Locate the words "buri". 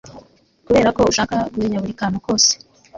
1.83-1.99